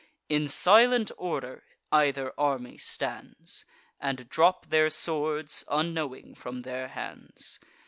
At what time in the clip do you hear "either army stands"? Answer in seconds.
1.91-3.65